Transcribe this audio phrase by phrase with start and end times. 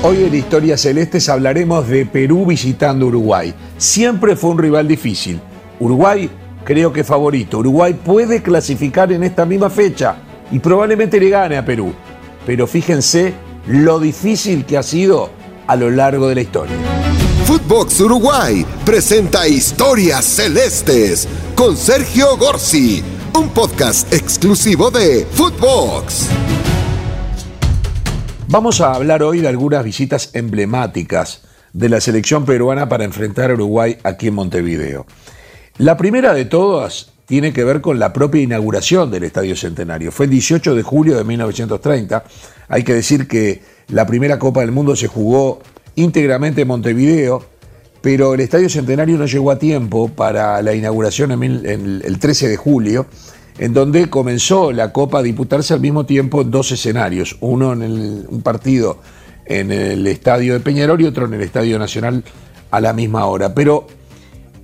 [0.00, 3.52] Hoy en Historias Celestes hablaremos de Perú visitando Uruguay.
[3.78, 5.40] Siempre fue un rival difícil.
[5.80, 6.30] Uruguay
[6.64, 7.58] creo que favorito.
[7.58, 10.16] Uruguay puede clasificar en esta misma fecha
[10.52, 11.92] y probablemente le gane a Perú.
[12.46, 13.34] Pero fíjense
[13.66, 15.30] lo difícil que ha sido
[15.66, 16.76] a lo largo de la historia.
[17.44, 21.26] Footbox Uruguay presenta Historias Celestes
[21.56, 23.02] con Sergio Gorsi,
[23.34, 26.28] un podcast exclusivo de Footbox.
[28.50, 31.42] Vamos a hablar hoy de algunas visitas emblemáticas
[31.74, 35.04] de la selección peruana para enfrentar a Uruguay aquí en Montevideo.
[35.76, 40.10] La primera de todas tiene que ver con la propia inauguración del Estadio Centenario.
[40.10, 42.24] Fue el 18 de julio de 1930.
[42.68, 45.60] Hay que decir que la primera Copa del Mundo se jugó
[45.94, 47.44] íntegramente en Montevideo,
[48.00, 53.04] pero el Estadio Centenario no llegó a tiempo para la inauguración el 13 de julio
[53.58, 58.26] en donde comenzó la Copa a disputarse al mismo tiempo en dos escenarios, uno en
[58.28, 58.98] un partido
[59.46, 62.22] en el estadio de Peñarol y otro en el Estadio Nacional
[62.70, 63.54] a la misma hora.
[63.54, 63.86] Pero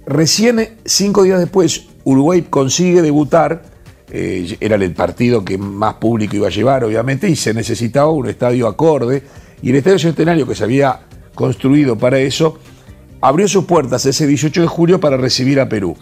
[0.07, 3.63] recién cinco días después Uruguay consigue debutar,
[4.11, 8.29] eh, era el partido que más público iba a llevar obviamente, y se necesitaba un
[8.29, 9.23] estadio acorde,
[9.63, 11.01] y el Estadio Centenario que se había
[11.35, 12.59] construido para eso,
[13.21, 15.97] abrió sus puertas ese 18 de julio para recibir a Perú.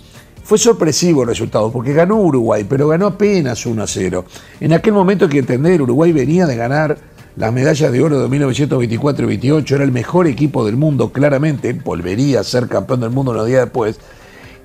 [0.45, 4.25] Fue sorpresivo el resultado, porque ganó Uruguay, pero ganó apenas 1 a 0.
[4.61, 6.99] En aquel momento hay que entender, Uruguay venía de ganar
[7.37, 11.73] las medallas de oro de 1924 y 28, era el mejor equipo del mundo, claramente,
[11.73, 13.99] volvería a ser campeón del mundo unos días después,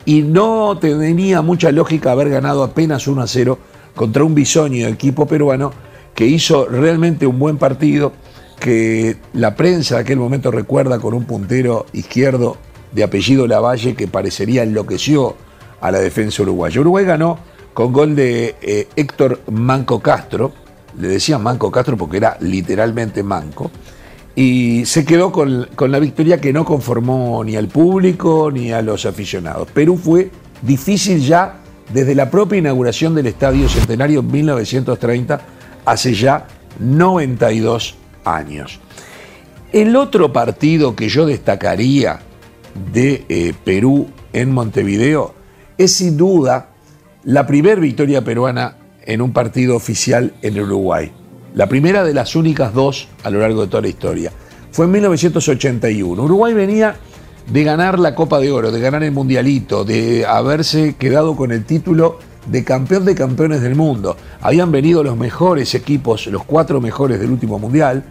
[0.04, 3.60] y no tenía mucha lógica haber ganado apenas 1 a 0
[3.96, 5.72] contra un bisoño equipo peruano
[6.16, 8.14] que hizo realmente un buen partido,
[8.60, 12.58] que la prensa de aquel momento recuerda con un puntero izquierdo
[12.92, 15.36] de apellido Lavalle que parecería enloqueció
[15.82, 16.82] a la defensa uruguaya.
[16.82, 17.40] Uruguay ganó
[17.74, 20.52] con gol de eh, Héctor Manco Castro,
[21.00, 23.70] le decían Manco Castro porque era literalmente manco,
[24.36, 28.82] y se quedó con, con, la victoria que no conformó ni al público ni a
[28.82, 29.68] los aficionados.
[29.72, 30.30] Perú fue
[30.62, 31.60] difícil ya
[31.94, 35.42] desde la propia inauguración del Estadio Centenario en 1930,
[35.86, 36.48] hace ya
[36.80, 37.96] 92
[38.26, 38.80] años.
[39.72, 42.20] El otro partido que yo destacaría
[42.94, 45.37] de eh, Perú en Montevideo
[45.78, 46.70] es sin duda
[47.24, 51.12] la primera victoria peruana en un partido oficial en Uruguay.
[51.54, 54.32] La primera de las únicas dos a lo largo de toda la historia.
[54.72, 56.22] Fue en 1981.
[56.22, 56.96] Uruguay venía
[57.52, 61.64] de ganar la Copa de Oro, de ganar el Mundialito, de haberse quedado con el
[61.66, 64.18] título de campeón de campeones del mundo.
[64.42, 68.04] Habían venido los mejores equipos, los cuatro mejores del último Mundial,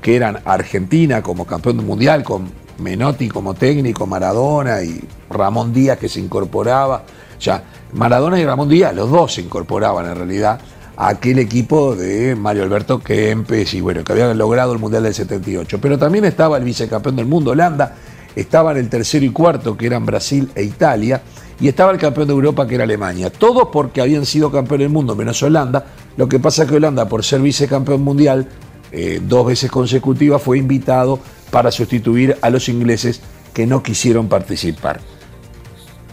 [0.00, 2.48] que eran Argentina como campeón Mundial, con
[2.78, 7.02] Menotti como técnico, Maradona y Ramón Díaz que se incorporaba.
[7.40, 7.62] Ya,
[7.92, 10.60] Maradona y Ramón Díaz, los dos se incorporaban en realidad
[10.96, 15.14] a aquel equipo de Mario Alberto Kempes y bueno, que habían logrado el Mundial del
[15.14, 15.80] 78.
[15.80, 17.94] Pero también estaba el vicecampeón del mundo, Holanda,
[18.36, 21.22] estaban el tercero y cuarto, que eran Brasil e Italia,
[21.60, 23.30] y estaba el campeón de Europa, que era Alemania.
[23.30, 25.84] Todos porque habían sido campeón del mundo, menos Holanda.
[26.16, 28.48] Lo que pasa es que Holanda, por ser vicecampeón mundial,
[28.92, 31.18] eh, dos veces consecutivas, fue invitado
[31.54, 33.20] para sustituir a los ingleses
[33.52, 34.98] que no quisieron participar.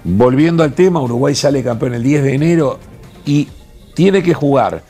[0.04, 2.80] Volviendo al tema, Uruguay sale campeón el 10 de enero
[3.26, 3.48] y
[3.96, 4.84] tiene que jugar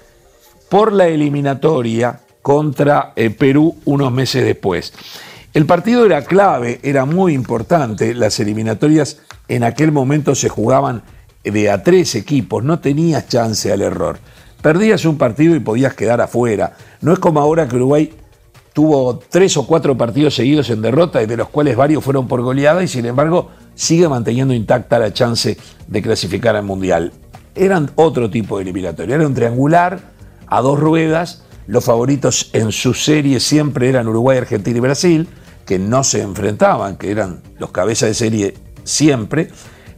[0.69, 4.91] por la eliminatoria contra eh, Perú unos meses después.
[5.53, 11.03] El partido era clave, era muy importante, las eliminatorias en aquel momento se jugaban
[11.45, 14.19] de a tres equipos, no tenías chance al error.
[14.61, 16.73] Perdías un partido y podías quedar afuera.
[16.99, 18.13] No es como ahora que Uruguay
[18.73, 22.41] tuvo tres o cuatro partidos seguidos en derrota y de los cuales varios fueron por
[22.41, 27.11] goleada y sin embargo sigue manteniendo intacta la chance de clasificar al Mundial.
[27.55, 29.99] Eran otro tipo de eliminatoria, era un triangular
[30.47, 35.27] a dos ruedas, los favoritos en su serie siempre eran Uruguay, Argentina y Brasil,
[35.65, 38.53] que no se enfrentaban, que eran los cabezas de serie
[38.83, 39.49] siempre,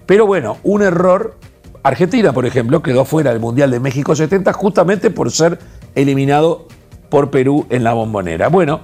[0.06, 1.38] pero bueno, un error,
[1.84, 5.60] Argentina por ejemplo quedó fuera del Mundial de México 70 justamente por ser
[5.96, 6.68] eliminado
[7.14, 8.48] por Perú en la bombonera.
[8.48, 8.82] Bueno,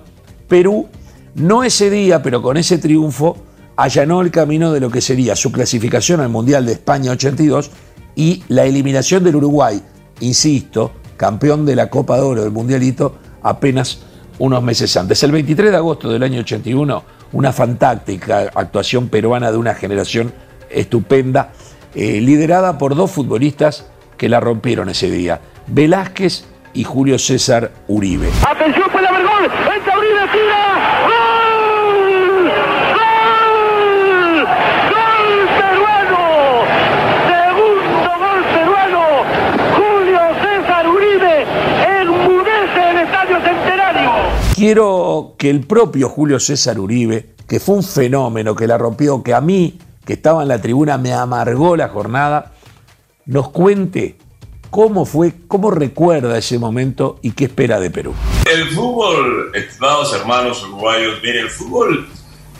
[0.47, 0.88] Perú
[1.34, 3.36] no ese día, pero con ese triunfo,
[3.75, 7.71] allanó el camino de lo que sería su clasificación al Mundial de España 82
[8.15, 9.81] y la eliminación del Uruguay,
[10.19, 14.01] insisto, campeón de la Copa de Oro del Mundialito apenas
[14.38, 15.24] unos meses antes.
[15.24, 17.03] El 23 de agosto del año 81,
[17.33, 20.31] una fantástica actuación peruana de una generación
[20.69, 21.51] estupenda,
[21.95, 23.88] eh, liderada por dos futbolistas
[24.19, 28.30] que la rompieron ese día, Velázquez y Julio César Uribe.
[28.48, 29.45] Atención, puede haber gol.
[29.75, 30.62] Entra Uribe, tira.
[31.10, 32.44] ¡Gol!
[32.95, 34.45] ¡Gol!
[34.94, 36.24] ¡Gol peruano!
[37.30, 39.04] Segundo gol peruano.
[39.75, 41.45] Julio César Uribe
[42.01, 44.12] enmudece el Estadio Centenario.
[44.56, 49.24] Quiero quiero que el propio Julio César Uribe, que fue un fenómeno, que la rompió,
[49.24, 52.51] que a mí, que estaba en la tribuna, me amargó la jornada,
[53.25, 54.18] nos cuente
[54.69, 58.13] cómo fue, cómo recuerda ese momento y qué espera de Perú.
[58.45, 62.07] El fútbol, estimados hermanos uruguayos, mire, el fútbol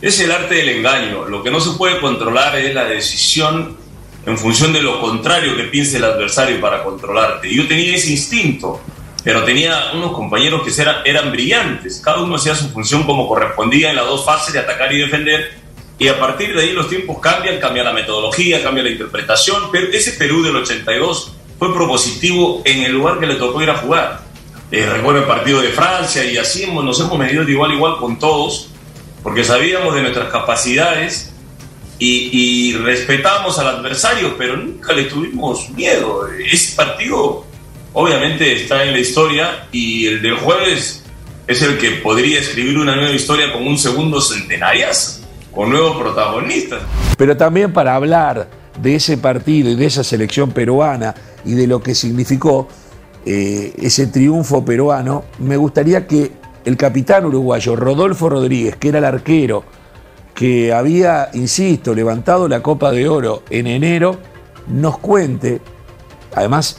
[0.02, 1.26] es el arte del engaño.
[1.26, 3.78] Lo que no se puede controlar es la decisión
[4.26, 7.54] en función de lo contrario que piense el adversario para controlarte.
[7.54, 8.82] Yo tenía ese instinto,
[9.24, 12.02] pero tenía unos compañeros que eran, eran brillantes.
[12.04, 15.52] Cada uno hacía su función como correspondía en las dos fases de atacar y defender.
[15.98, 19.64] Y a partir de ahí los tiempos cambian, cambia la metodología, cambia la interpretación.
[19.72, 23.76] Pero ese Perú del 82 fue propositivo en el lugar que le tocó ir a
[23.76, 24.22] jugar.
[24.72, 27.98] Eh, recuerdo el partido de Francia y así nos hemos medido de igual a igual
[27.98, 28.70] con todos,
[29.22, 31.34] porque sabíamos de nuestras capacidades
[31.98, 36.28] y, y respetamos al adversario, pero nunca le tuvimos miedo.
[36.30, 37.46] Ese partido
[37.92, 41.04] obviamente está en la historia y el del jueves
[41.46, 45.24] es el que podría escribir una nueva historia con un segundo centenarias,
[45.54, 46.84] con nuevos protagonistas.
[47.18, 51.14] Pero también para hablar de ese partido y de esa selección peruana
[51.46, 52.68] y de lo que significó
[53.26, 56.31] eh, ese triunfo peruano, me gustaría que
[56.66, 59.64] el capitán uruguayo Rodolfo Rodríguez, que era el arquero,
[60.34, 64.18] que había, insisto, levantado la Copa de Oro en enero,
[64.68, 65.60] nos cuente,
[66.34, 66.78] además,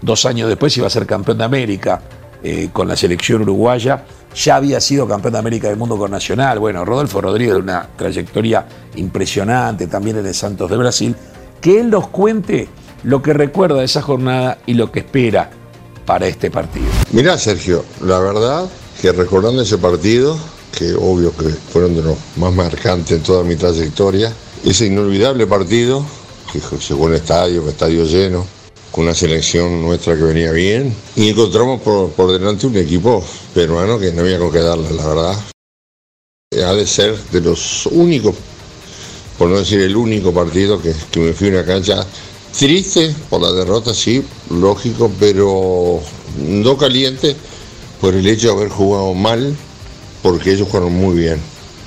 [0.00, 2.02] dos años después iba a ser campeón de América
[2.42, 4.04] eh, con la selección uruguaya,
[4.34, 8.64] ya había sido campeón de América del mundo con Nacional, bueno, Rodolfo Rodríguez una trayectoria
[8.94, 11.16] impresionante también en el Santos de Brasil,
[11.60, 12.68] que él nos cuente
[13.02, 15.50] lo que recuerda de esa jornada y lo que espera
[16.06, 16.86] para este partido.
[17.12, 18.68] Mirá, Sergio, la verdad
[19.00, 20.36] que recordando ese partido,
[20.76, 24.32] que obvio que fueron de los más marcantes en toda mi trayectoria,
[24.64, 26.04] ese inolvidable partido,
[26.52, 28.44] que jugó en estadio, estadio lleno,
[28.90, 33.24] con una selección nuestra que venía bien, y encontramos por, por delante un equipo
[33.54, 35.36] peruano que no había con qué darle, la verdad.
[36.52, 38.34] Ha de ser de los únicos,
[39.40, 42.06] por no decir el único partido que, me fui a una cancha
[42.52, 45.98] Triste por la derrota, sí, lógico, pero
[46.36, 47.34] no caliente
[48.02, 49.56] por el hecho de haber jugado mal,
[50.22, 51.38] porque ellos jugaron muy bien,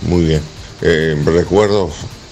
[0.01, 0.41] muy bien.
[0.81, 1.91] Eh, recuerdo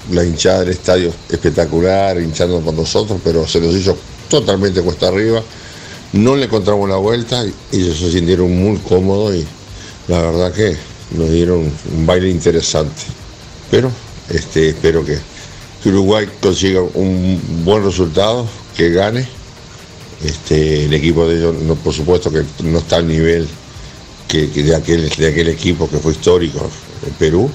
[0.09, 3.95] la hinchada del estadio espectacular, hinchando por nosotros, pero se nos hizo
[4.27, 5.44] totalmente cuesta arriba.
[6.13, 9.45] No le encontramos la vuelta, y ellos se sintieron muy cómodos y
[10.07, 10.75] la verdad que
[11.12, 13.03] nos dieron un baile interesante.
[13.69, 13.91] Pero
[14.33, 15.18] este, espero que
[15.86, 19.28] Uruguay consiga un buen resultado, que gane.
[20.24, 23.48] Este, el equipo de ellos, por supuesto que no está al nivel
[24.28, 26.69] que, de, aquel, equipo que fue histórico
[27.06, 27.50] en Perú,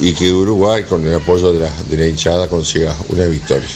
[0.00, 3.68] y que Uruguay, con el apoyo de la, hinchada, consiga una victoria.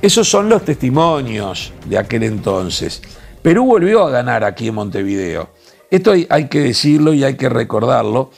[0.00, 3.02] Esos son los testimonios de aquel entonces.
[3.42, 5.50] Perú volvió a ganar aquí en Montevideo.
[5.90, 8.30] Esto hay que decirlo y hay que recordarlo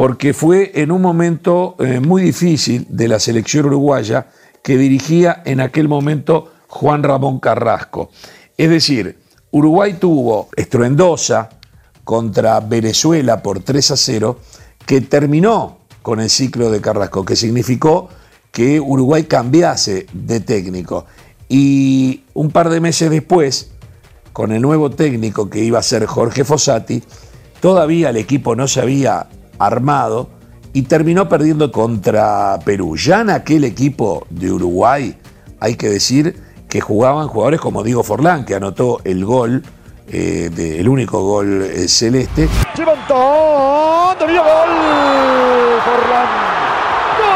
[0.00, 4.28] porque fue en un momento eh, muy difícil de la selección uruguaya
[4.62, 8.08] que dirigía en aquel momento Juan Ramón Carrasco.
[8.56, 9.18] Es decir,
[9.50, 11.50] Uruguay tuvo estruendosa
[12.02, 14.40] contra Venezuela por 3 a 0,
[14.86, 18.08] que terminó con el ciclo de Carrasco, que significó
[18.50, 21.04] que Uruguay cambiase de técnico.
[21.46, 23.72] Y un par de meses después,
[24.32, 27.02] con el nuevo técnico que iba a ser Jorge Fossati,
[27.60, 29.28] todavía el equipo no se había
[29.60, 30.28] armado
[30.72, 32.96] y terminó perdiendo contra Perú.
[32.96, 35.16] Ya en aquel equipo de Uruguay
[35.60, 39.62] hay que decir que jugaban jugadores como Diego Forlán, que anotó el gol,
[40.08, 42.48] eh, el único gol eh, celeste.
[44.18, 44.70] Tenía gol,
[45.84, 46.28] Forlán.
[47.18, 47.32] ¡Gol!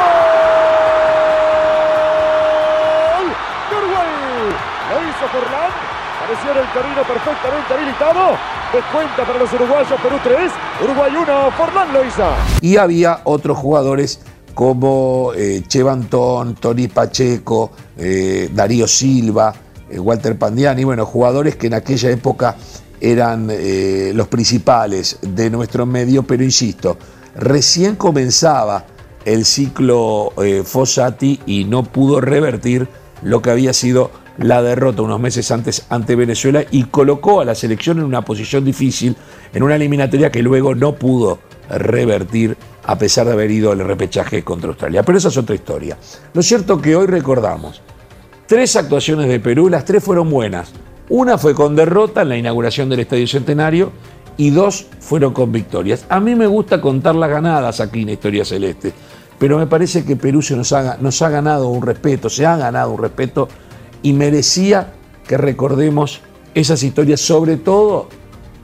[3.71, 4.11] ¡De Uruguay!
[4.91, 5.71] Lo hizo Forlán,
[6.21, 8.23] pareció en el camino perfectamente habilitado.
[8.75, 10.53] Descuenta para los uruguayos, Perú 3,
[10.83, 12.35] Uruguay 1, Forlán Loiza.
[12.61, 14.19] Y había otros jugadores
[14.53, 19.55] como eh, Chevantón, Tony Pacheco, eh, Darío Silva,
[19.89, 22.57] eh, Walter Pandiani, bueno, jugadores que en aquella época
[23.01, 26.99] eran eh, los principales de nuestro medio, pero insisto,
[27.37, 28.87] recién comenzaba
[29.25, 30.33] el ciclo
[30.65, 32.89] Fossati y no pudo revertir
[33.23, 37.55] lo que había sido la derrota unos meses antes ante Venezuela y colocó a la
[37.55, 39.17] selección en una posición difícil,
[39.53, 41.39] en una eliminatoria que luego no pudo
[41.69, 45.03] revertir a pesar de haber ido al repechaje contra Australia.
[45.03, 45.97] Pero esa es otra historia.
[46.33, 47.81] Lo cierto que hoy recordamos
[48.47, 50.73] tres actuaciones de Perú, las tres fueron buenas.
[51.09, 53.93] Una fue con derrota en la inauguración del Estadio Centenario
[54.37, 56.07] y dos fueron con victorias.
[56.09, 58.93] A mí me gusta contar las ganadas aquí en Historia Celeste,
[59.39, 62.57] pero me parece que Perú se nos ha, nos ha ganado un respeto, se ha
[62.57, 63.49] ganado un respeto
[64.05, 64.93] y merecía
[65.27, 66.21] que recordemos
[66.55, 68.11] esas historias, sobre todo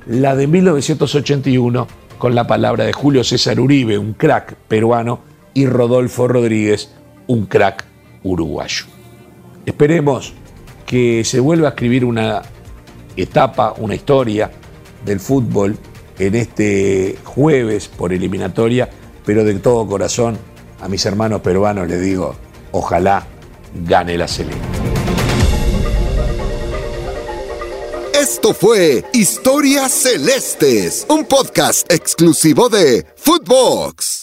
[0.07, 5.21] la de 1981 con la palabra de Julio César Uribe, un crack peruano,
[5.55, 6.93] y Rodolfo Rodríguez,
[7.27, 7.87] un crack
[8.23, 8.85] uruguayo.
[9.65, 10.35] Esperemos
[10.87, 12.43] que se vuelva a escribir una
[13.17, 14.51] etapa, una historia
[15.05, 15.77] del fútbol
[16.19, 18.91] en este jueves por eliminatoria,
[19.25, 20.37] pero de todo corazón
[20.83, 22.35] a mis hermanos peruanos les digo,
[22.73, 23.27] ojalá
[23.87, 25.00] gane la selección.
[28.33, 34.21] Esto fue Historias Celestes, un podcast exclusivo de Footbox.